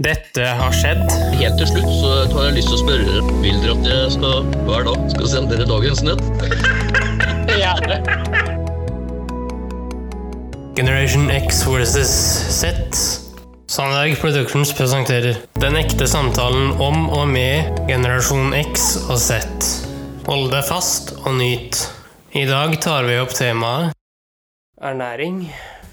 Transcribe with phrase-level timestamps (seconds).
[0.00, 1.02] Dette har skjedd.
[1.36, 4.12] Helt til slutt så har jeg lyst til å spørre dere Vil dere at jeg
[4.14, 6.22] skal hver dag skal sende dere dagens nett?
[7.52, 7.96] Gjerne.
[10.78, 12.08] Generation X versus
[12.56, 12.72] Z.
[13.68, 19.44] Sandberg Productions presenterer Den ekte samtalen om og med generasjon X og Z.
[20.24, 21.76] Hold deg fast og nyt.
[22.32, 23.92] I dag tar vi opp temaet
[24.80, 25.52] Ernæring.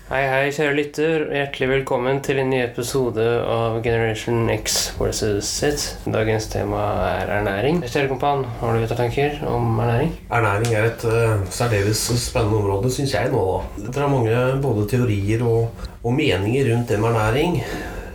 [0.09, 1.23] Hei, hei, kjære lytter.
[1.29, 5.83] Hjertelig velkommen til en ny episode av Generation X versus Z.
[6.09, 6.79] Dagens tema
[7.11, 7.77] er ernæring.
[7.85, 8.41] Kjære har
[8.73, 10.15] du noen tanker om ernæring?
[10.33, 13.45] Ernæring er et uh, særdeles spennende område, syns jeg nå.
[13.77, 17.61] Det er mange både teorier og, og meninger rundt det med ernæring.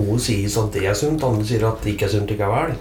[0.01, 2.74] Noe sies at det er sunt, andre sier at det ikke er sunt likevel.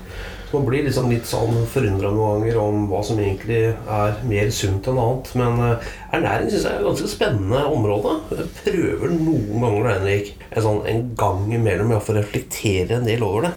[0.53, 4.87] Man blir liksom litt sånn forundra noen ganger om hva som egentlig er mer sunt
[4.91, 5.31] enn annet.
[5.39, 8.15] Men uh, ernæring syns jeg er et ganske spennende område.
[8.37, 13.49] Jeg prøver noen ganger Henrik, en, sånn, en gang imellom å reflektere en del over
[13.49, 13.53] det.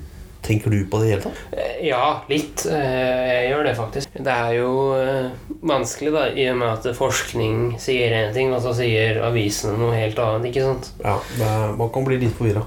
[0.47, 1.39] Tenker du på det i hele tatt?
[1.59, 2.63] Eh, Ja, litt.
[2.71, 4.09] Eh, Jeg gjør det faktisk.
[4.15, 5.33] Det er jo eh,
[5.66, 9.97] vanskelig, da, i og med at forskning sier én ting, og så sier avisene noe
[9.99, 10.47] helt annet.
[10.53, 10.93] ikke sant?
[11.03, 12.63] Ja, det er, Man kan bli litt forvirra.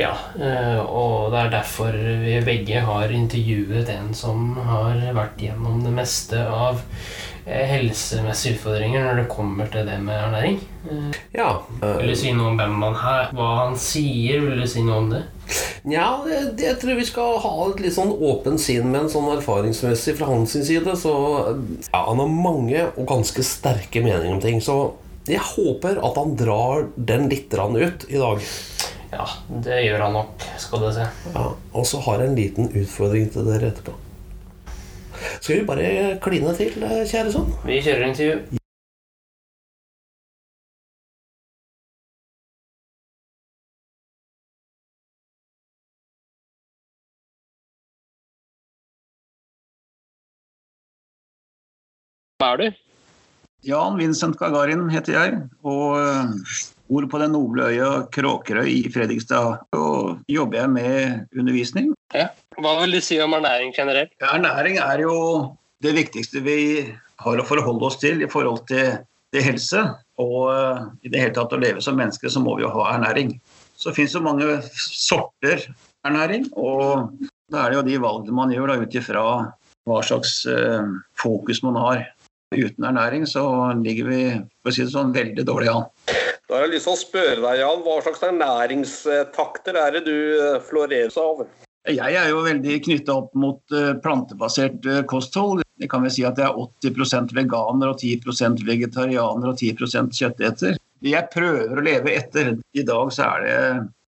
[0.00, 5.82] Ja, eh, og det er derfor vi begge har intervjuet en som har vært gjennom
[5.84, 6.80] det meste av
[7.44, 10.56] eh, helsemessige utfordringer når det kommer til det med ernæring.
[10.88, 11.50] Eh, Ja.
[11.82, 13.34] Vil du si noe om hvem han er?
[13.36, 14.40] Hva han sier?
[14.46, 15.22] Vil du si noe om det?
[15.90, 19.12] Ja, det, det jeg tror vi skal ha et litt sånn åpent sinn med en
[19.12, 20.96] sånn erfaringsmessig fra hans side.
[20.96, 21.12] Så
[21.90, 24.60] ja, han har mange og ganske sterke meninger om ting.
[24.64, 24.80] Så
[25.28, 28.40] jeg håper at han drar den litt ut i dag.
[29.10, 29.26] Ja,
[29.64, 31.08] det gjør han nok, skal du se.
[31.34, 33.96] Ja, og så har jeg en liten utfordring til dere etterpå.
[35.40, 37.50] Skal vi bare kline til, eh, kjære sønn?
[37.66, 38.60] Vi kjører intervju.
[52.40, 52.68] Hva er du?
[53.68, 56.30] Jan Vincent Gagarin heter jeg, og øh,
[56.90, 59.62] bor på den noble øya Kråkerøy i Fredrikstad.
[59.78, 61.92] Og jobber jeg med undervisning.
[62.10, 64.12] Hva vil du si om ernæring generelt?
[64.20, 65.14] Ernæring er jo
[65.84, 66.58] det viktigste vi
[67.20, 68.98] har å forholde oss til i forhold til,
[69.32, 69.84] til helse.
[70.20, 72.90] Og øh, i det hele tatt å leve som mennesker, så må vi jo ha
[72.96, 73.36] ernæring.
[73.78, 75.62] Så det finnes jo mange sorter
[76.04, 77.14] ernæring, og
[77.52, 79.22] da er det jo de valgene man gjør da, ut ifra
[79.88, 82.02] hva slags øh, fokus man har.
[82.52, 83.44] Uten ernæring så
[83.78, 84.22] ligger vi
[84.60, 85.88] for å si det sånn, veldig dårlig an.
[86.50, 90.16] Da har jeg lyst til å spørre deg, Jan, hva slags ernæringstakter er det du
[90.66, 91.44] florerer seg av?
[91.94, 95.62] Jeg er jo veldig knytta opp mot eh, plantebasert eh, kosthold.
[95.78, 100.74] Det kan vi si at jeg er 80% veganer og 10% vegetarianer og 10% kjøtteter.
[101.06, 102.52] Jeg prøver å leve etter.
[102.74, 103.56] I dag så er det,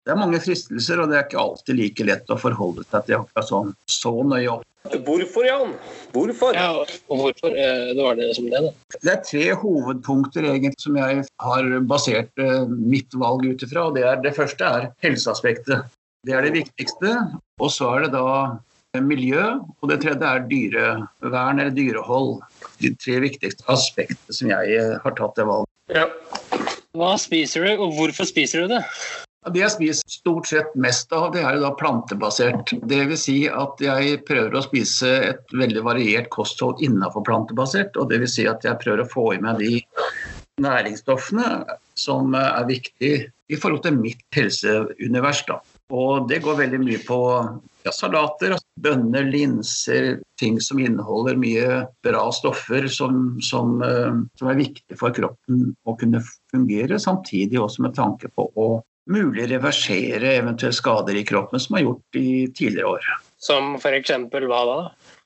[0.09, 3.21] det er mange fristelser, og det er ikke alltid like lett å forholde seg til
[3.21, 4.65] akkurat sånn så nøye opp.
[4.89, 5.75] Hvorfor, Jan?
[6.15, 6.55] Hvorfor?
[6.57, 6.71] Ja,
[7.13, 7.53] og hvorfor?
[7.53, 8.71] Eh, Det var det som det, da.
[9.05, 13.91] Det er tre hovedpunkter egentlig som jeg har basert eh, mitt valg ut ifra.
[13.95, 15.85] Det, er, det første er helseaspektet.
[16.27, 17.13] Det er det viktigste.
[17.61, 18.57] Og så er det da
[18.97, 22.39] eh, miljø, og det tredje er dyrevern eller dyrehold.
[22.81, 25.69] De tre viktigste aspektene som jeg har tatt det valget.
[25.93, 26.09] Ja.
[26.97, 28.83] Hva spiser du, og hvorfor spiser du det?
[29.49, 32.75] Det jeg spiser stort sett mest av, det er jo da plantebasert.
[32.91, 37.97] Vil si at jeg prøver å spise et veldig variert kosthold innenfor plantebasert.
[37.97, 39.81] Og vil si at jeg prøver å få i meg de
[40.61, 41.65] næringsstoffene
[41.97, 45.41] som er viktige i forhold til mitt helseunivers.
[45.49, 45.59] Da.
[45.97, 47.19] Og det går veldig mye på
[47.87, 54.61] ja, salater, bønner, linser, ting som inneholder mye bra stoffer som, som, eh, som er
[54.61, 58.71] viktig for kroppen å kunne fungere, samtidig også med tanke på å
[59.11, 63.09] mulig reversere eventuelle skader i kroppen som er gjort i tidligere år.
[63.41, 64.77] Som for eksempel hva da?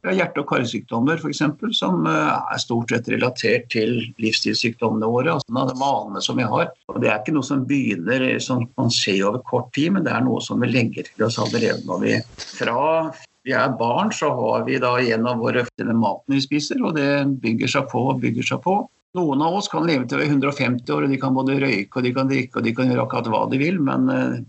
[0.05, 1.41] Er hjerte- og karsykdommer f.eks.,
[1.79, 5.35] som eh, er stort sett relatert til livsstilssykdommene våre.
[5.35, 6.71] altså de vanene som vi har.
[6.93, 10.13] Og Det er ikke noe som begynner som man ser over kort tid, men det
[10.13, 13.15] er noe som vi legger til oss allerede når vi fra
[13.45, 17.69] vi er barn, så har vi da gjennom våre maten vi spiser, og det bygger
[17.75, 18.79] seg på og bygger seg på.
[19.15, 22.01] Noen av oss kan leve til vi er 150 år, og de kan både røyke
[22.01, 24.41] og de kan drikke og de kan gjøre akkurat hva de vil, men eh,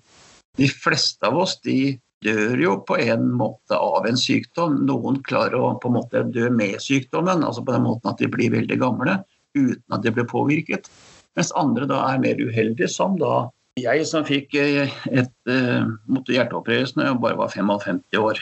[0.58, 1.96] de fleste av oss de
[2.26, 4.80] dør jo på en måte av en sykdom.
[4.88, 8.32] Noen klarer å på en måte dø med sykdommen, altså på den måten at de
[8.32, 9.20] blir veldig gamle
[9.56, 10.90] uten at de blir påvirket.
[11.38, 16.32] Mens andre da er mer uheldige, som da jeg som fikk et, et eh, måtte
[16.32, 18.40] hjerteopereres når jeg bare var 55 år.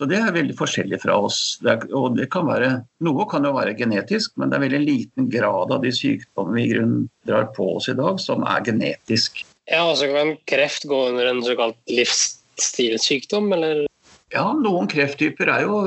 [0.00, 1.38] Så det er veldig forskjellig fra oss.
[1.62, 2.72] Det er, og det kan være,
[3.04, 6.64] noe kan jo være genetisk, men det er veldig liten grad av de sykdommene vi
[6.64, 9.44] i grunnen drar på oss i dag, som er genetisk.
[9.70, 13.84] Ja, altså kan kreft gå under en såkalt livsstilssykdom, eller?
[14.32, 15.78] Ja, noen krefttyper er jo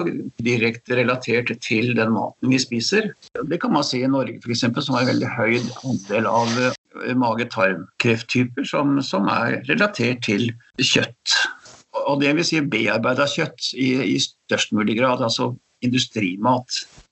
[0.45, 3.09] direkte relatert til den maten vi spiser.
[3.49, 5.55] Det kan man si i Norge f.eks., som har en veldig høy
[5.89, 11.39] andel av eh, mage-tarm-krefttyper som, som, er relatert til kjøtt.
[12.05, 15.53] Og det vil si bearbeida kjøtt i, i, størst mulig grad, altså
[15.85, 16.67] industrimat.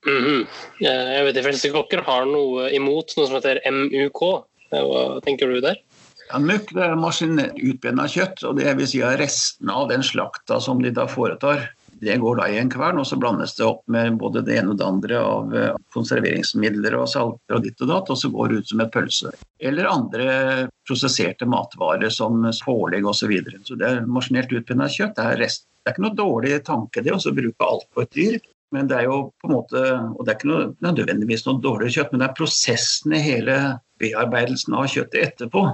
[0.06, 0.46] Mm -hmm.
[0.80, 4.20] Jeg vet de fleste kokker har noe imot noe som heter MUK.
[4.70, 5.76] Hva tenker du der?
[6.30, 10.82] Ja, Mukk er maskinelt utbeina kjøtt, og det vil si restene av den slakta som
[10.82, 11.68] de da foretar.
[12.04, 14.74] Det går da i en kvern, og så blandes det opp med både det ene
[14.74, 18.50] og det andre av eh, konserveringsmidler og salter og ditt og datt, og så går
[18.50, 19.32] det ut som et pølse.
[19.64, 20.26] Eller andre
[20.88, 23.24] prosesserte matvarer som pålegg osv.
[23.24, 23.60] Så, videre.
[23.64, 25.14] så det er maskinelt utpinna kjøtt.
[25.16, 25.64] Det er, rest.
[25.80, 28.36] det er ikke noe dårlig tanke det å bruke alt på et dyr.
[28.74, 29.80] Men det er jo på en måte,
[30.18, 33.58] og det er ikke noe, nødvendigvis noe dårlig kjøtt, men det er prosessen i hele
[34.02, 35.68] bearbeidelsen av kjøttet etterpå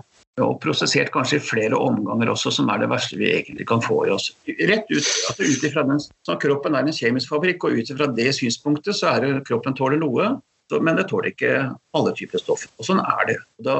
[0.44, 4.02] og prosessert kanskje i flere omganger også, som er det verste vi egentlig kan få
[4.06, 4.31] i oss.
[4.46, 8.08] Rett ut, altså ut ifra den, sånn Kroppen er en kjemisk fabrikk, og ut ifra
[8.16, 10.32] det synspunktet så er det kroppen tåler noe,
[10.70, 11.54] men det tåler ikke
[11.98, 12.66] alle typer stoff.
[12.78, 13.38] Og sånn er det.
[13.66, 13.76] Da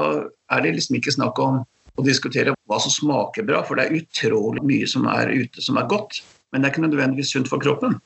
[0.51, 1.61] er det liksom ikke snakk om
[1.99, 5.79] å diskutere hva som smaker bra, for det er utrolig mye som er ute som
[5.79, 7.99] er godt, men det er ikke nødvendigvis sunt for kroppen.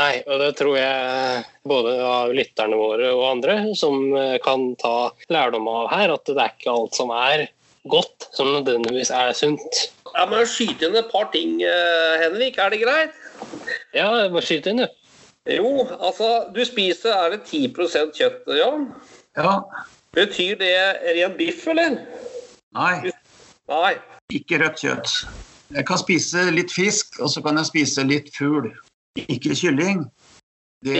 [0.00, 4.06] Nei, og det tror jeg både av lytterne våre og andre som
[4.40, 7.44] kan ta lærdom av her, at det er ikke alt som er
[7.90, 9.78] godt som nødvendigvis er sunt.
[10.12, 12.58] Jeg må skyte inn et par ting, eh, Henrik.
[12.58, 13.16] Er det greit?
[13.94, 14.88] Ja, bare skyte inn, du.
[15.50, 18.86] Jo, altså, du spiser er det 10% kjøtt, Jan?
[19.36, 19.58] Ja.
[20.14, 20.74] Betyr det
[21.16, 21.96] ren biff, eller?
[22.76, 23.10] Nei.
[23.68, 23.94] Nei.
[24.30, 25.16] Ikke rødt kjøtt.
[25.72, 28.68] Jeg kan spise litt fisk, og så kan jeg spise litt fugl.
[29.28, 30.04] Ikke kylling.
[30.84, 30.98] Det,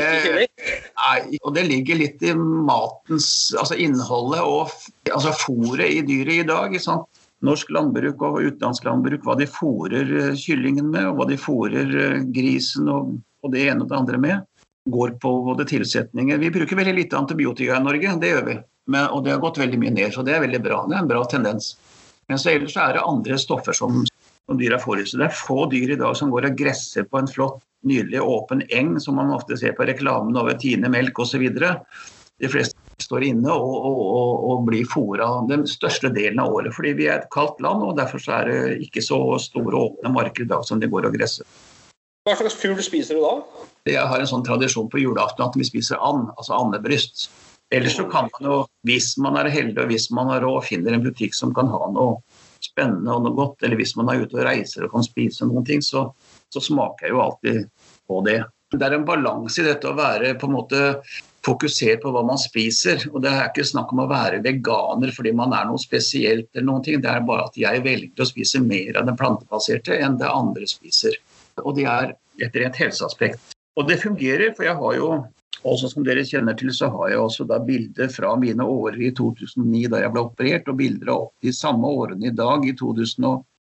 [1.03, 3.29] nei, og det ligger litt i matens
[3.59, 4.71] altså innholdet og
[5.13, 6.77] altså fôret i dyret i dag.
[6.83, 7.09] Sant?
[7.43, 11.97] Norsk landbruk og utenlandsk landbruk, hva de fôrer eh, kyllingen med, og hva de fôrer
[12.05, 16.39] eh, grisen og, og, det ene og det andre med, går på både tilsetninger.
[16.39, 18.57] Vi bruker veldig lite antibiotika i Norge, det gjør vi.
[18.91, 20.85] Men, og det har gått veldig mye ned, så det er veldig bra.
[20.87, 21.75] Det er en bra tendens.
[22.31, 24.05] Men så ellers er det andre stoffer som,
[24.47, 25.23] som dyra får i seg.
[25.23, 28.63] Det er få dyr i dag som går og gresser på en flott nydelig åpen
[28.71, 31.45] eng som man ofte ser på reklamen over Tine melk osv.
[32.43, 36.75] De fleste står inne og, og, og, og blir fôra den største delen av året.
[36.77, 40.47] Fordi vi er et kaldt land, og derfor er det ikke så store åpne marker
[40.47, 41.49] i dag som de går og gresser.
[42.23, 43.63] Hva slags fugl spiser du da?
[43.91, 47.27] Jeg har en sånn tradisjon på julaften at vi spiser and, altså andebryst.
[47.75, 48.57] Ellers så kan man jo,
[48.87, 51.89] hvis man er heldig og hvis man har råd, finner en butikk som kan ha
[51.91, 52.21] noe
[52.63, 55.67] spennende og noe godt, eller hvis man er ute og reiser og kan spise noen
[55.67, 56.11] ting, så
[56.53, 57.69] så smaker jeg jo alltid
[58.09, 58.41] på det.
[58.73, 60.81] Det er en balanse i dette å være på en måte
[61.47, 63.05] fokusert på hva man spiser.
[63.13, 66.69] Og det er ikke snakk om å være veganer fordi man er noe spesielt eller
[66.71, 67.03] noen ting.
[67.03, 70.69] Det er bare at jeg velger å spise mer av den plantebaserte enn det andre
[70.71, 71.19] spiser.
[71.65, 73.53] Og det er et rent helseaspekt.
[73.77, 75.13] Og det fungerer, for jeg har jo
[75.69, 79.13] også som dere kjenner til, så har jeg også da bilder fra mine år i
[79.17, 82.75] 2009 da jeg ble operert, og bilder av de samme årene i dag, i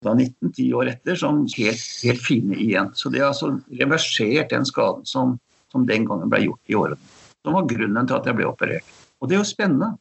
[0.05, 2.91] 2019, ti år etter, som helt, helt fine igjen.
[2.97, 5.35] Så det har altså reversert den skaden som,
[5.71, 7.11] som den gangen ble gjort i årene.
[7.41, 8.95] Som var grunnen til at jeg ble operert.
[9.21, 9.91] Og det er jo spennende.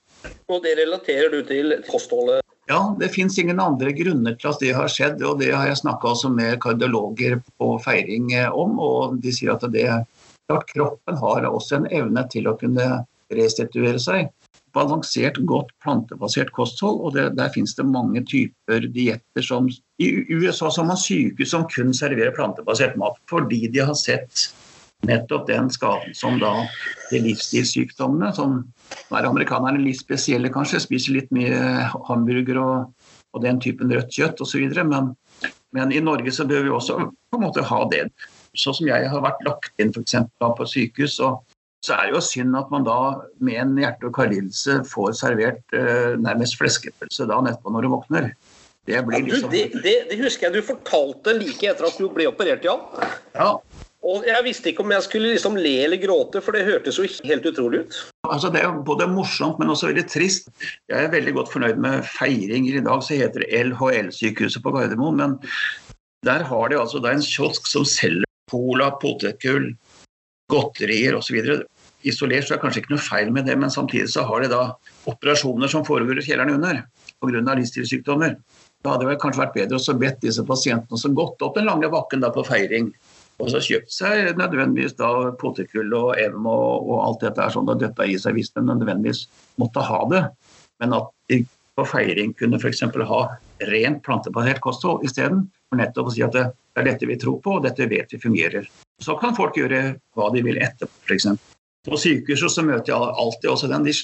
[0.48, 2.40] Og det relaterer du til kostholdet?
[2.70, 5.22] Ja, det fins ingen andre grunner til at det har skjedd.
[5.26, 9.88] Og det har jeg snakka med kardiologer på feiring om, og de sier at det
[10.50, 12.86] Klart kroppen har også en evne til å kunne
[13.30, 14.32] restituere seg.
[14.76, 19.68] Balansert, godt plantebasert kosthold, og det, der finnes det mange typer dietter som
[20.00, 24.50] I USA så har man sykehus som kun serverer plantebasert mat fordi de har sett
[25.08, 26.52] nettopp den skaden som da
[27.10, 28.58] de livsstilssykdommene, som
[29.16, 34.42] er amerikanerne litt spesielle kanskje, spiser litt mye hamburger og, og den typen rødt kjøtt
[34.44, 34.66] osv.
[34.84, 35.14] Men,
[35.76, 38.06] men i Norge så bør vi også på en måte ha det
[38.58, 41.40] sånn som jeg har vært lagt inn for eksempel, på sykehus, og
[41.84, 43.00] så er det jo synd at man da
[43.40, 48.32] med en hjerte- og karlidelse får servert eh, nærmest fleskepølse da nettopp når du våkner.
[48.88, 49.52] Det, blir liksom...
[49.52, 52.84] Ja, du, det, det, husker jeg du fortalte like etter at du ble operert, Jan.
[53.36, 53.54] Ja.
[54.00, 57.04] Og jeg visste ikke om jeg skulle liksom le eller gråte, for det hørtes jo
[57.28, 57.98] helt utrolig ut.
[58.30, 60.48] Altså Det er både morsomt, men også veldig trist.
[60.88, 62.80] Jeg er veldig godt fornøyd med feiringer.
[62.80, 65.20] I dag så heter det LHL-sykehuset på Gardermoen.
[65.20, 65.36] Men
[66.24, 69.70] der har de altså det er en kiosk som selger cola, potetgull,
[70.50, 71.38] godterier osv.
[72.08, 74.50] Isolert så er det kanskje ikke noe feil med det, men samtidig så har de
[74.52, 74.62] da
[75.10, 76.82] operasjoner som foregår i kjelleren under
[77.20, 77.54] pga.
[77.54, 78.36] livsstilssykdommer.
[78.80, 81.90] Da hadde det kanskje vært bedre å bedt disse pasientene som gått opp den lange
[81.92, 82.88] bakken da på feiring,
[83.40, 87.68] og så kjøpt seg nødvendigvis da potetgull og M og, og, alt dette er sånn
[87.72, 89.26] at dette i seg hvis de nødvendigvis
[89.60, 90.22] måtte ha det.
[90.80, 91.42] Men at de
[91.76, 92.82] på feiring kunne f.eks.
[93.12, 93.22] ha
[93.70, 97.58] rent plantebasert kosthold isteden, for nettopp å si at det er dette vi tror på,
[97.58, 98.68] og dette vet vi fungerer.
[99.00, 101.30] Så kan folk gjøre hva de vil etterpå, f.eks.
[101.88, 103.86] På sykehuset så møter jeg alltid også den.
[103.88, 103.94] De,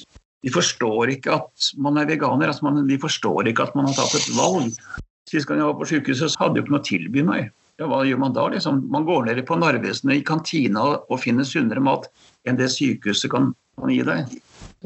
[0.46, 2.48] de forstår ikke at man er veganer.
[2.48, 4.72] Altså man, de forstår ikke at man har tatt et valg.
[5.28, 7.52] Sist gang jeg var på sykehuset, så hadde jeg ikke noe å tilby meg.
[7.76, 8.46] Ja, hva gjør man da?
[8.54, 8.86] Liksom?
[8.92, 12.08] Man går ned på Narvesen i kantina og finner sunnere mat
[12.48, 14.36] enn det sykehuset kan, kan gi deg.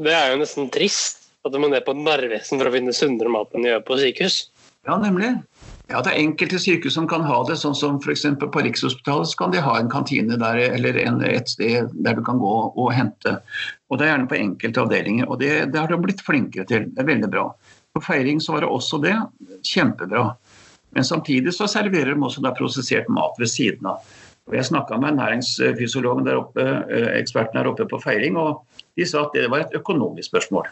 [0.01, 3.31] Det er jo nesten trist at du må ned på Narvesen for å finne sunnere
[3.31, 4.41] mat enn du gjør på sykehus.
[4.89, 5.37] Ja, nemlig.
[5.91, 8.23] Ja, Det er enkelte sykehus som kan ha det, sånn som f.eks.
[8.39, 12.23] på Rikshospitalet så kan de ha en kantine der, eller en, et sted der du
[12.23, 13.37] kan gå og hente.
[13.91, 16.87] Og Det er gjerne på enkelte avdelinger, og det, det har de blitt flinkere til.
[16.93, 17.49] Det er veldig bra.
[17.91, 19.17] På feiring så var det også det.
[19.67, 20.29] Kjempebra.
[20.95, 24.03] Men samtidig så serverer de også da prosessert mat ved siden av.
[24.49, 28.63] Og jeg snakka med næringsfysiologen der oppe, eh, eksperten her oppe på feiring, og
[28.95, 30.67] de sa at det var et økonomisk spørsmål.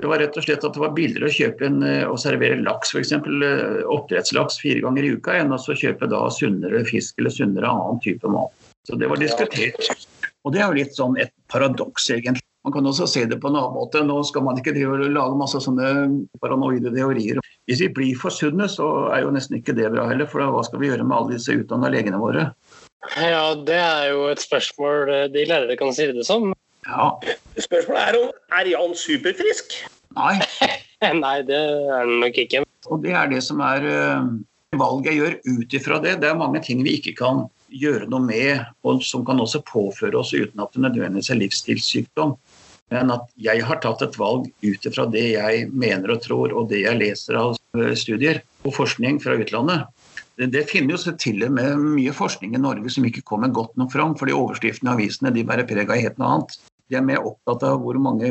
[0.00, 2.60] Det var rett og slett at det var billigere å kjøpe en, eh, og servere
[2.64, 3.12] laks, f.eks.
[3.12, 8.00] Eh, oppdrettslaks fire ganger i uka, enn å kjøpe da sunnere fisk eller sunnere annen
[8.04, 8.70] type mat.
[8.88, 10.06] Så det var diskutert.
[10.44, 12.44] Og det er jo litt sånn et paradoks, egentlig.
[12.64, 14.02] Man kan også se det på en annen måte.
[14.04, 15.92] Nå skal man ikke lage masse sånne
[16.42, 17.40] paranoide teorier.
[17.68, 20.28] Hvis vi blir for sunne, så er jo nesten ikke det bra heller.
[20.28, 22.50] For hva skal vi gjøre med alle disse utdanna legene våre?
[23.16, 26.50] Ja, det er jo et spørsmål eh, de lærere kan si det som.
[26.90, 27.08] Ja.
[27.56, 29.76] Spørsmålet er om er Jan superfrisk?
[30.18, 30.36] Nei.
[31.24, 32.64] Nei, det er han nok ikke.
[32.90, 34.26] Og det er det som er uh,
[34.80, 36.16] valget jeg gjør ut ifra det.
[36.22, 40.18] Det er mange ting vi ikke kan gjøre noe med, og som kan også påføre
[40.18, 42.34] oss uten at det nødvendigvis er livsstilssykdom.
[42.90, 46.72] Men at jeg har tatt et valg ut ifra det jeg mener og tror, og
[46.72, 49.86] det jeg leser av eh, studier og forskning fra utlandet.
[50.40, 53.78] Det, det finnes jo til og med mye forskning i Norge som ikke kommer godt
[53.78, 56.58] nok fram, fordi overskriftene i avisene de bærer preg av helt noe annet.
[56.90, 58.30] De er mer opptatt av hvor mange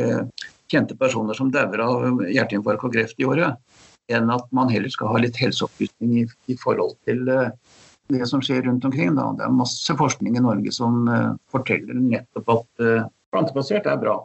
[0.70, 3.58] kjente personer som dauer av hjerteinfarkt og kreft i året,
[4.12, 7.50] enn at man heller skal ha litt helseopplysning i, i forhold til uh,
[8.10, 9.14] det som skjer rundt omkring.
[9.18, 9.30] Da.
[9.38, 14.18] Det er masse forskning i Norge som uh, forteller nettopp at uh, plantebasert er bra.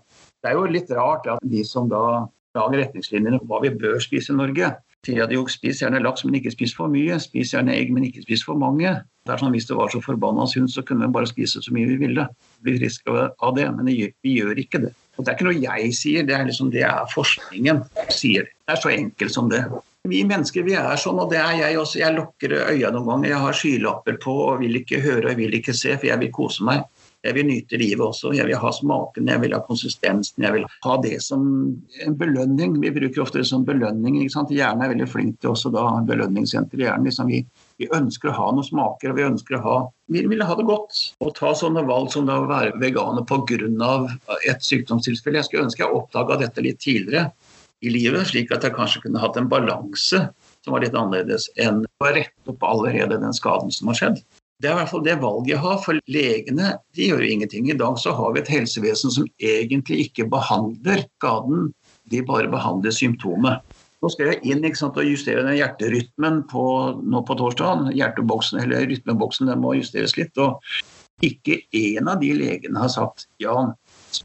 [0.42, 2.24] Det er jo litt rart at de som da
[2.56, 4.70] lager retningslinjene for hva vi bør spise i Norge,
[5.08, 7.18] jo, spis gjerne laks, men ikke spis for mye.
[7.20, 8.92] Spis gjerne egg, men ikke spis for mange.
[9.24, 11.72] Det er sånn, Hvis det var så forbanna sunt, så kunne vi bare spise så
[11.72, 12.28] mye vi ville.
[12.62, 14.94] Bli friske av det, men vi gjør ikke det.
[15.16, 18.48] Og Det er ikke noe jeg sier, det er, liksom, det er forskningen sier.
[18.66, 19.62] Det er så enkelt som det.
[20.04, 22.00] Vi mennesker vi er sånn, og det er jeg også.
[22.02, 23.28] Jeg lukker øya noen ganger.
[23.30, 26.32] Jeg har skylapper på og vil ikke høre og vil ikke se, for jeg vil
[26.34, 26.84] kose meg.
[27.24, 28.34] Jeg vil nyte livet også.
[28.36, 30.44] Jeg vil ha smaken, jeg vil ha konsistensen.
[30.44, 31.46] Jeg vil ha det som
[32.04, 32.76] en belønning.
[32.82, 34.18] Vi bruker ofte det som belønning.
[34.20, 34.52] ikke sant?
[34.52, 37.08] Hjernen er veldig flink til også da belønningssenter i hjernen.
[37.08, 37.40] Liksom vi,
[37.80, 39.78] vi, ønsker å ha noen smaker, og vi ønsker å ha
[40.12, 41.00] Vi vil ha det godt.
[41.24, 44.18] Å ta sånne valg som da å være veganer pga.
[44.44, 45.40] et sykdomstilfelle.
[45.40, 47.30] Jeg skulle ønske jeg oppdaga dette litt tidligere
[47.80, 50.20] i livet, slik at jeg kanskje kunne hatt en balanse
[50.64, 54.22] som var litt annerledes enn å rette opp allerede den skaden som har skjedd.
[54.62, 57.70] Det er i hvert fall det valget jeg har, for legene de gjør jo ingenting.
[57.70, 61.72] I dag så har vi et helsevesen som egentlig ikke behandler skaden,
[62.12, 63.64] de bare behandler symptomet.
[64.04, 66.64] Nå skal jeg inn sant, og justere den hjerterytmen på,
[67.00, 67.86] nå på torsdag.
[67.96, 70.36] Hjerteboksen, eller rytmeboksen den må justeres litt.
[70.36, 70.60] og
[71.24, 73.72] Ikke én av de legene har sagt Jan,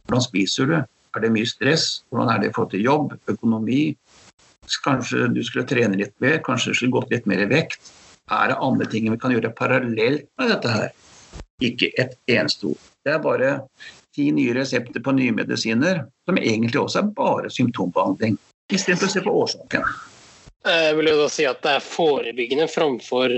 [0.04, 0.76] hvordan spiser du?
[1.16, 2.04] Er det mye stress?
[2.12, 3.96] Hvordan er det i forhold til jobb, økonomi?
[4.84, 6.42] Kanskje du skulle trene litt mer?
[6.46, 7.94] Kanskje du skulle gått litt mer i vekt?
[8.30, 10.92] Er det andre ting vi kan gjøre parallelt med dette her.
[11.66, 12.86] Ikke et eneste ord.
[13.06, 13.52] Det er bare
[14.16, 18.38] ti nye resepter på nye medisiner, som egentlig også er bare symptombehandling.
[18.70, 19.86] Istedenfor å se på årsaken.
[20.70, 23.34] Jeg vil jo da si at det er forebyggende framfor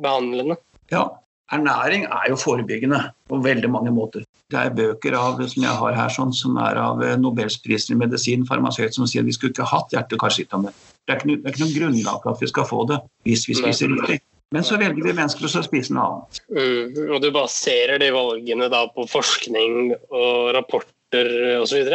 [0.00, 0.56] behandlende.
[0.92, 1.08] Ja.
[1.50, 4.22] Ernæring er jo forebyggende på veldig mange måter.
[4.50, 8.46] Det er bøker av, som jeg har her, sånn, som er av Nobelsprisen i medisin,
[8.46, 10.74] farmasøyt, som sier at vi skulle ikke hatt hjerte- og karsykdommer.
[11.10, 13.90] Er det er ikke noe grunnlag for at vi skal få det hvis vi spiser
[13.90, 14.20] riktig.
[14.50, 16.40] Men så velger vi mennesker å spise noe annet.
[16.50, 21.30] Mm, og du baserer de valgene da på forskning og rapporter
[21.60, 21.92] osv.?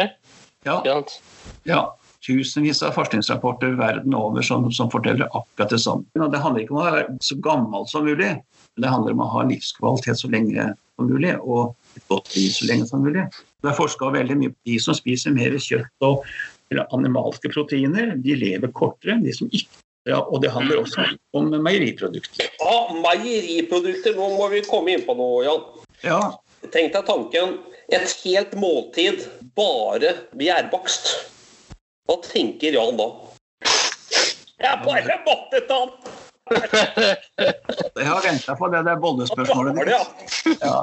[0.64, 0.78] Ja.
[1.68, 1.82] ja.
[2.26, 6.08] Tusenvis av forskningsrapporter verden over som, som forteller akkurat det samme.
[6.16, 9.30] Det handler ikke om å være så gammel som mulig, men det handler om å
[9.36, 13.28] ha livskvalitet så lenge som mulig, og et godt liv så lenge som mulig.
[13.62, 16.24] Det er forska veldig mye på de som spiser mer kjøtt og
[16.72, 21.04] eller animalske proteiner, de lever kortere enn de som ikke ja, og det handler også
[21.34, 22.50] om meieriprodukter.
[22.60, 24.14] Ja, meieriprodukter.
[24.14, 25.64] Nå må vi komme inn på noe, Jan.
[26.06, 26.20] Ja.
[26.70, 27.56] Tenk deg tanken.
[27.94, 29.26] Et helt måltid
[29.58, 31.10] bare gjærbakst.
[32.06, 33.08] Hva tenker Jan da?
[34.62, 36.14] Jeg bare måtte ta den!
[36.46, 40.60] Jeg har venta på det der bollespørsmålet ditt.
[40.62, 40.76] Ja.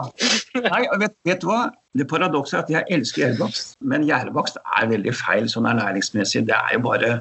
[0.65, 1.61] Nei, vet, vet, du hva?
[1.95, 6.43] Det paradokset er at jeg elsker gjærbakst, men gjærbakst er veldig feil sånn ernæringsmessig.
[6.49, 7.13] Det er jo bare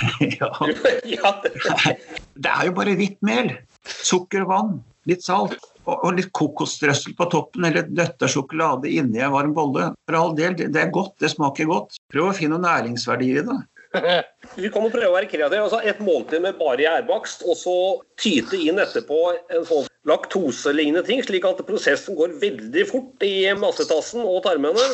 [0.38, 0.48] ja.
[1.16, 3.52] ja, det, er jo bare hvitt mel.
[3.88, 4.72] Sukker og vann.
[5.10, 5.58] Litt salt.
[5.82, 9.90] Og, og litt kokosstrøssel på toppen, eller nøttesjokolade inni en varm bolle.
[10.06, 11.16] For all del, det er godt.
[11.22, 11.98] Det smaker godt.
[12.14, 13.58] Prøv å finne noen næringsverdier i det.
[14.62, 15.64] vi kan prøve å være kreative.
[15.66, 17.76] Altså et måltid med bare gjærbakst, og så
[18.20, 19.18] tyte inn etterpå
[19.52, 24.86] en sånn laktoselignende ting, slik at prosessen går veldig fort i massetassen og tarmene.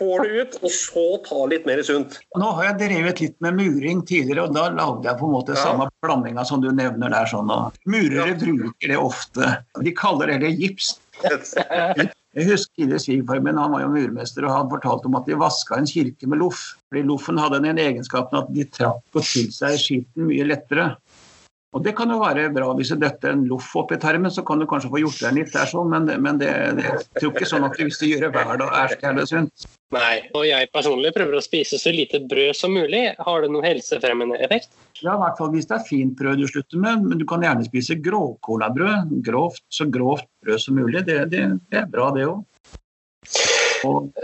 [0.00, 2.16] Får det ut, og så ta litt mer sunt.
[2.40, 5.52] Nå har jeg drevet litt med muring tidligere, og da lagde jeg på en måte
[5.54, 5.60] Ja.
[5.60, 7.26] samme blandinga som du nevner der.
[7.28, 7.50] sånn.
[7.52, 9.58] Og murere bruker det ofte.
[9.84, 10.96] De kaller det gips.
[12.30, 15.34] Jeg husker tidligere svigerfaren min, han var jo murmester, og han fortalte om at de
[15.34, 16.60] vaska en kirke med loff.
[16.88, 20.92] Fordi loffen hadde den egenskapen at de trakk og til seg skitten mye lettere.
[21.70, 24.42] Og det kan jo være bra hvis du døtter en loff opp i tarmen, så
[24.46, 26.50] kan du kanskje få gjort deg litt der sånn, men, men det,
[26.80, 29.68] det, jeg tror ikke sånn at hvis du gjør det hver dag, er det sunt.
[29.94, 30.16] Nei.
[30.38, 33.04] Og jeg personlig prøver å spise så lite brød som mulig.
[33.22, 34.74] Har det noen helsefremmende effekt?
[34.98, 37.46] Ja, i hvert fall hvis det er fint brød du slutter med, men du kan
[37.46, 39.14] gjerne spise grovkålabrød.
[39.26, 41.04] Grovt, så grovt brød som mulig.
[41.06, 42.42] Det, det, det er bra, det òg.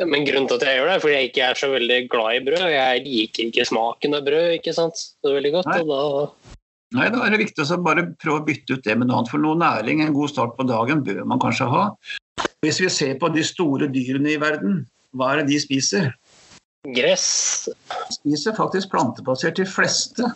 [0.05, 2.35] Men grunnen til at jeg gjør det, er fordi jeg ikke er så veldig glad
[2.35, 2.67] i brød.
[2.75, 5.07] Jeg liker ikke smaken av brød ikke sant?
[5.23, 5.71] så veldig godt.
[5.73, 5.81] Nei.
[5.83, 6.46] Og da
[6.95, 9.33] nei, da er det viktig å bare prøve å bytte ut det med noe annet.
[9.33, 11.89] For noe næring, en god start på dagen, bør man kanskje ha.
[12.63, 14.85] Hvis vi ser på de store dyrene i verden,
[15.17, 16.13] hva er det de spiser?
[16.95, 20.31] gress De spiser faktisk plantebasert, de fleste.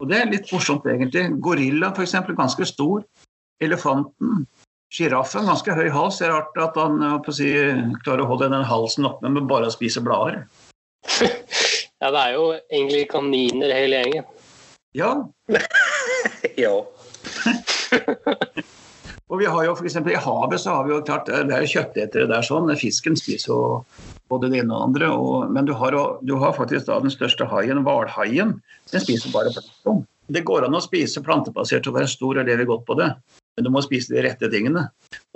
[0.00, 1.28] Og det er litt morsomt, egentlig.
[1.44, 3.04] Gorilla, f.eks., ganske stor.
[3.62, 4.46] Elefanten.
[4.92, 6.18] Sjiraffen, ganske høy hals.
[6.20, 7.00] Det er rart at han
[7.32, 7.52] si,
[8.04, 10.44] klarer å holde den halsen oppe med bare å spise blader.
[12.02, 14.24] Ja, det er jo egentlig kaniner hele gjengen.
[14.98, 15.10] Ja,
[16.62, 16.72] Ja.
[19.30, 21.74] og vi har jo eksempel I havet så har vi jo klart, det er jo
[21.78, 22.70] kjøttetere der sånn.
[22.78, 23.60] Fisken spiser jo
[24.32, 25.10] både det ene og det andre.
[25.16, 28.56] Og, men du har, du har faktisk da den største haien, hvalhaien.
[28.92, 30.02] Den spiser bare plankton.
[30.32, 33.10] Det går an å spise plantebasert og være stor og leve godt på det.
[33.56, 34.86] Men du må spise de rette tingene.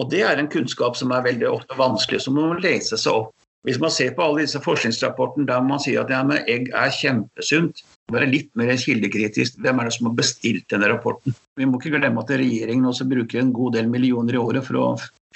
[0.00, 3.34] Og det er en kunnskap som er veldig ofte vanskelig, som må lese seg opp.
[3.66, 7.82] Hvis man ser på alle disse forskningsrapportene der man sier at ja, egg er kjempesunt,
[8.14, 9.56] være litt mer kildekritisk.
[9.64, 11.34] Hvem er det som har bestilt denne rapporten?
[11.58, 14.78] Vi må ikke glemme at regjeringen også bruker en god del millioner i året for
[14.78, 14.86] å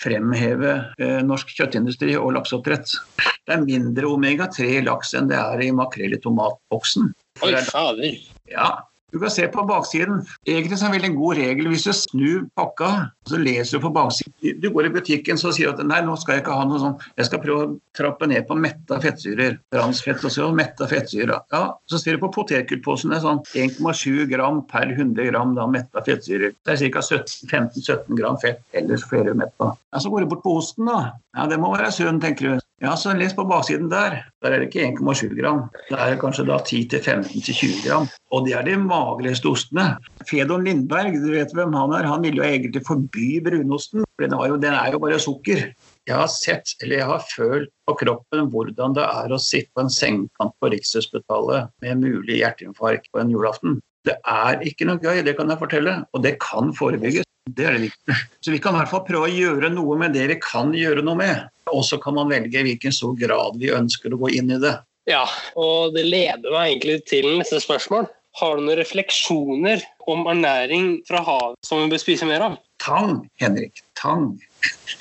[0.00, 2.94] fremheve eh, norsk kjøttindustri og lakseoppdrett.
[3.18, 7.10] Det er mindre omega-3 i laks enn det er i makrell i tomatboksen.
[7.42, 8.14] Oi, fader.
[8.50, 8.70] Ja,
[9.12, 10.22] du kan se på baksiden.
[10.46, 11.68] Egentlig er det en veldig god regel.
[11.72, 12.90] Hvis du snur pakka,
[13.28, 14.60] så leser du på baksiden.
[14.62, 16.80] Du går i butikken så sier du at nei, nå skal jeg ikke ha noe
[16.82, 16.96] sånn.
[17.18, 19.58] Jeg skal prøve å trappe ned på metta fettsyrer.
[19.74, 21.34] Transfett og så metta fettsyrer.
[21.54, 23.12] Ja, så ser du på potetgullposen.
[23.12, 26.54] Det er sånn 1,7 gram per 100 gram da metta fettsyrer.
[26.66, 27.04] Det er ca.
[27.50, 29.74] 15-17 gram fett, ellers flere metta.
[29.90, 31.16] Ja, så går du bort på osten, da.
[31.36, 32.69] Ja, det må være sunn, tenker du.
[32.80, 34.22] Ja, så les på baksiden der.
[34.40, 35.66] Der er det ikke 1,7 gram.
[35.90, 38.06] Det er kanskje da 10-15-20 gram.
[38.32, 39.98] Og det er de magreste ostene.
[40.24, 44.06] Fedon Lindberg, du vet hvem han er, han ville jo egentlig forby brunosten.
[44.16, 45.66] For den, jo, den er jo bare sukker.
[46.08, 49.84] Jeg har sett, eller jeg har følt på kroppen hvordan det er å sitte på
[49.84, 53.76] en sengekant på Rikshospitalet med mulig hjerteinfarkt på en julaften.
[54.08, 57.28] Det er ikke noe gøy, det kan jeg fortelle, og det kan forebygges.
[57.50, 58.16] Det er det viktige.
[58.40, 61.04] Så vi kan i hvert fall prøve å gjøre noe med det vi kan gjøre
[61.04, 61.48] noe med.
[61.74, 64.60] Og så kan man velge i hvilken stor grad vi ønsker å gå inn i
[64.62, 64.76] det.
[65.10, 65.24] Ja,
[65.58, 68.08] og det leder meg egentlig til neste spørsmål.
[68.38, 72.58] Har du noen refleksjoner om ernæring fra havet som vi bør spise mer av?
[72.82, 73.82] Tang, Henrik.
[73.98, 74.36] Tang.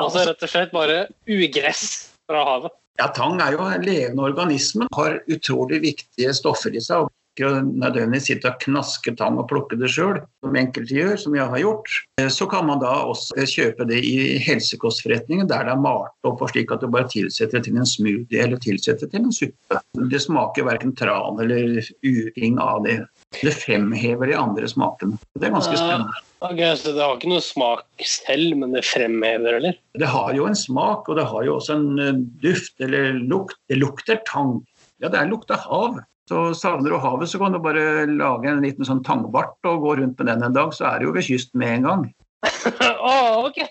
[0.00, 1.84] altså rett og slett bare ugress
[2.30, 2.76] fra havet.
[3.00, 4.88] Ja, Tang er jo en levende organisme.
[4.96, 7.08] Har utrolig viktige stoffer i seg.
[7.40, 11.48] Ikke nødvendigvis sitte og knaske tang og plukke det sjøl, som enkelte gjør, som jeg
[11.48, 11.96] har gjort.
[12.20, 16.42] Eh, Så kan man da også kjøpe det i helsekostforretningen, der det er malt opp
[16.44, 19.80] og slik at du bare tilsetter til en smoothie eller tilsetter til en suppe.
[20.12, 23.00] Det smaker verken tran eller uing av det.
[23.40, 25.18] Det fremhever de andre smakene.
[25.38, 26.24] Det er ganske spennende.
[26.40, 29.76] Okay, så Det har ikke noe smak selv, men det fremhever, eller?
[29.98, 33.58] Det har jo en smak, og det har jo også en eh, duft eller lukt.
[33.68, 34.60] Det lukter tang.
[35.00, 36.00] Ja, det er lukta hav.
[36.30, 39.96] Så savner du havet, så kan du bare lage en liten sånn tangbart og gå
[39.98, 42.04] rundt med den en dag, så er du jo ved kysten med en gang.
[43.02, 43.64] oh, ok!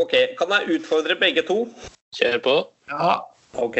[0.00, 1.64] Ok, Kan jeg utfordre begge to?
[2.18, 2.56] Kjør på.
[2.90, 3.20] Ja,
[3.58, 3.78] Ok.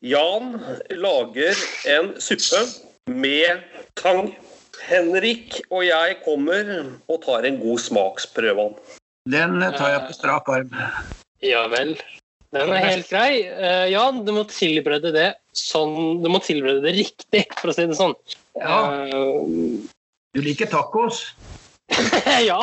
[0.00, 0.54] Jan
[0.90, 2.62] lager en suppe
[3.06, 3.60] med
[4.00, 4.32] tang.
[4.80, 6.70] Henrik og jeg kommer
[7.04, 8.62] og tar en god smaksprøve.
[8.62, 8.96] av
[9.28, 9.60] den.
[9.60, 10.72] den tar jeg på strak arm.
[11.44, 11.98] Ja vel.
[12.50, 13.44] Den er helt grei.
[13.46, 17.84] ja, Jan, du må tilberede det sånn Du må tilberede det riktig, for å si
[17.86, 18.14] det sånn.
[18.58, 18.78] Ja.
[19.06, 19.38] Eh,
[20.34, 21.16] Du liker tacos?
[22.50, 22.60] ja.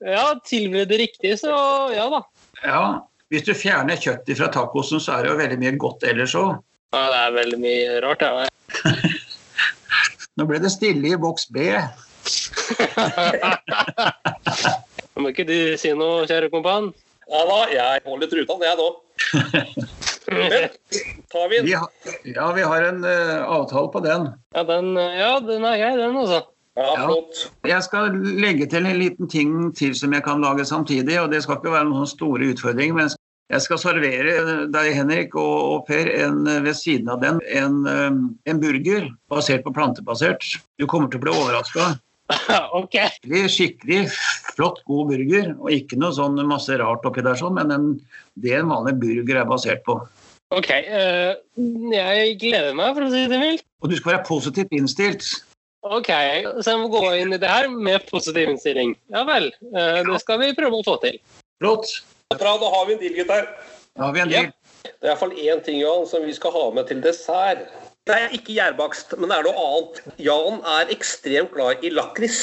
[0.00, 1.52] ja, tilberede det riktig, så
[1.92, 2.20] ja da.
[2.64, 2.84] Ja.
[3.32, 6.50] Hvis du fjerner kjøttet fra tacosen, så er det jo veldig mye godt ellers òg.
[6.94, 8.22] Ja, det er veldig mye rart.
[8.22, 8.30] Ja.
[10.38, 11.56] Nå ble det stille i boks B.
[15.20, 16.84] Må ikke du si noe, kjære kompan?
[17.30, 18.88] Ja da, jeg holder trutene, jeg nå.
[21.32, 21.88] Tar vi Vi har,
[22.24, 24.28] ja, vi har en uh, avtale på den.
[24.54, 26.42] Ja, den, ja, den er grei, den, altså.
[26.74, 27.06] Ja, Ja.
[27.06, 27.50] flott.
[27.62, 31.20] Jeg skal legge til en liten ting til som jeg kan lage samtidig.
[31.20, 33.12] og Det skal ikke være noen store utfordringer, men
[33.52, 38.16] jeg skal servere deg, Henrik og, og Per, en, ved siden av den en, eh,
[38.50, 40.42] en burger basert på plantebasert.
[40.80, 41.92] Du kommer til å bli overraska.
[42.80, 42.94] ok.
[42.94, 44.02] Skikkelig, skikkelig
[44.54, 45.50] flott, god burger.
[45.60, 47.88] Og ikke noe sånn masse rart oppi der, sånn, men en,
[48.40, 49.98] det en vanlig burger er basert på.
[50.54, 51.34] Ok, Uh,
[51.90, 53.64] jeg gleder meg, for å si det mildt.
[53.82, 55.26] Og du skal være positivt innstilt.
[55.84, 56.08] Ok,
[56.64, 58.94] så jeg må gå inn i det her med positiv innstilling.
[59.12, 61.18] Ja vel, Uh, det skal vi prøve å få til.
[61.60, 61.90] Flott.
[62.34, 63.50] Bra, da har vi en deal, gutter.
[63.94, 64.42] Da har vi en Ja.
[64.44, 64.52] del.
[64.84, 67.66] Det er iallfall én ting Jan, som vi skal ha med til dessert.
[68.04, 70.00] Det er ikke gjærbakst, men det er noe annet.
[70.20, 72.40] Jan er ekstremt glad i lakris.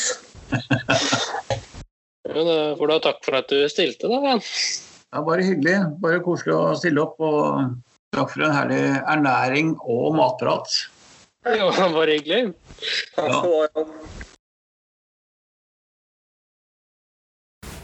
[2.31, 4.17] Ja, får du ha takk for at du stilte, da.
[4.25, 4.41] Jan.
[5.11, 5.75] Ja, bare hyggelig.
[6.01, 7.21] Bare koselig å stille opp.
[7.21, 7.75] Og
[8.15, 10.65] takk for en herlig ernæring og matprat.
[11.45, 12.55] Jo, bare hyggelig.
[13.13, 13.37] Takk Ja.
[13.37, 13.93] skal du ha, Jan.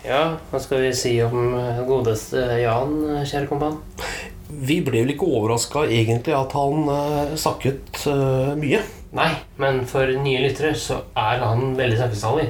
[0.08, 3.78] Ja, hva skal vi si om eh, godeste Jan, eh, kjære kompan?
[4.50, 8.80] Vi ble vel ikke overraska egentlig at han uh, snakket uh, mye.
[9.18, 9.30] Nei,
[9.60, 12.50] men for nye lyttere så er han veldig snakkesalig.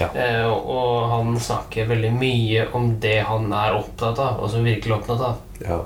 [0.00, 0.08] Ja.
[0.12, 4.94] Uh, og- han snakker veldig mye om det han er opptatt av, og som virkelig
[5.00, 5.38] opptatt av.
[5.64, 5.80] Ja.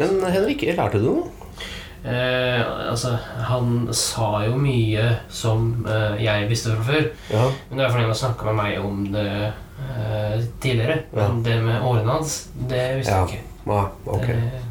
[0.00, 1.26] Men Henrik, lærte du noe?
[2.08, 3.16] Eh, altså,
[3.48, 5.84] han sa jo mye som
[6.22, 7.08] jeg visste fra før.
[7.32, 7.44] Ja.
[7.68, 11.00] Men det er fordi han har snakka med meg om det eh, tidligere.
[11.12, 12.36] Men det med årene hans,
[12.70, 13.44] det visste jeg ikke.
[13.68, 14.26] Ah, ok.
[14.30, 14.62] Det,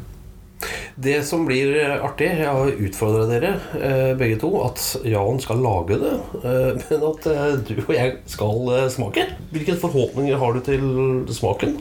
[0.98, 5.60] Det som blir eh, artig, jeg har utfordra dere eh, begge to, at Jan skal
[5.62, 7.28] lage det, eh, men at
[7.68, 9.28] du og jeg skal smake.
[9.54, 10.88] Hvilke forhåpninger har du til
[11.34, 11.78] smaken?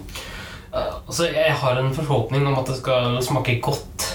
[0.78, 4.06] altså, jeg har en forhåpning om at det skal smake godt.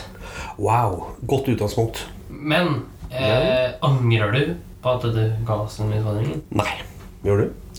[0.60, 2.04] Wow, godt utgangspunkt.
[2.28, 6.44] Men eh, angrer du på at du ga oss den utfordringen?
[6.54, 6.70] Nei.
[7.26, 7.78] Gjør du?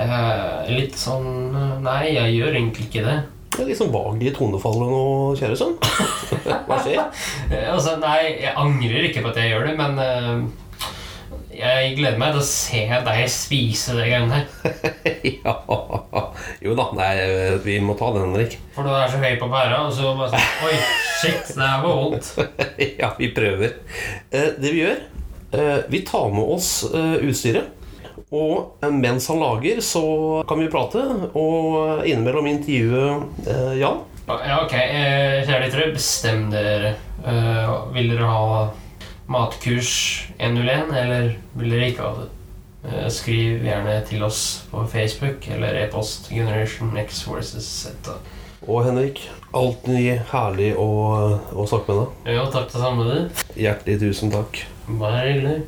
[0.00, 3.18] Eh, litt sånn Nei, jeg gjør egentlig ikke det.
[3.50, 4.98] Jeg er litt sånn vag i tonefallet nå,
[5.36, 5.72] kjære sønn.
[6.68, 7.00] Hva skjer?
[7.50, 12.20] Eh, altså, nei, jeg angrer ikke på at jeg gjør det, men uh, jeg gleder
[12.20, 14.46] meg til å se deg spise det greiene her.
[15.42, 15.56] ja.
[16.62, 17.10] Jo da, nei,
[17.66, 18.54] vi må ta den, Henrik.
[18.76, 20.78] For du er så høy på pæra, og så bare sånn Oi,
[21.18, 22.30] shit, det her var vondt.
[23.02, 23.76] ja, vi prøver.
[24.30, 25.04] Uh, det vi gjør,
[25.58, 27.74] uh, vi tar med oss utstyret.
[28.30, 30.02] Og eh, mens han lager, så
[30.48, 31.02] kan vi prate,
[31.34, 33.06] og innimellom intervjue
[33.46, 34.04] eh, Jan.
[34.30, 36.94] Ja, ok, eh, kjære lyttere, bestem dere.
[37.20, 38.60] Uh, vil dere ha
[39.28, 39.90] matkurs
[40.38, 42.28] 101, eller vil dere ikke ha det?
[42.80, 48.08] Uh, skriv gjerne til oss på Facebook eller e-post Generation X versus Z.
[48.64, 49.20] Og Henrik,
[49.56, 50.88] alltid herlig å,
[51.52, 52.32] å snakke med deg.
[52.38, 53.44] Ja, takk det samme, du.
[53.58, 54.62] Hjertelig tusen takk.
[54.86, 55.58] Bare hyggelig.